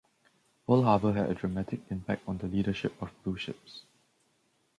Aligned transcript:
Pearl 0.65 0.81
Harbor 0.81 1.13
had 1.13 1.29
a 1.29 1.35
dramatic 1.35 1.79
impact 1.91 2.23
on 2.27 2.39
the 2.39 2.47
leadership 2.47 2.99
of 3.03 3.11
BuShips. 3.23 3.81